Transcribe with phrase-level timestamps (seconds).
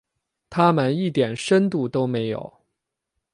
[0.49, 2.51] 他们一点深度都没有。